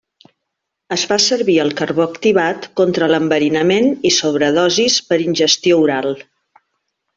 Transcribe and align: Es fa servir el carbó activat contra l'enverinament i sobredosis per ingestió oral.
Es 0.95 1.01
fa 1.11 1.17
servir 1.25 1.57
el 1.63 1.69
carbó 1.81 2.05
activat 2.05 2.65
contra 2.81 3.11
l'enverinament 3.13 3.93
i 4.11 4.15
sobredosis 4.19 4.99
per 5.13 5.23
ingestió 5.29 5.81
oral. 5.87 6.15